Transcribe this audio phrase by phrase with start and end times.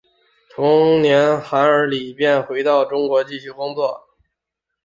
[0.49, 4.07] 同年韩尔礼便回到中国继续工作。